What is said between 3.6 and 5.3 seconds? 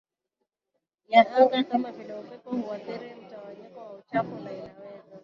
wa uchafu na inaweza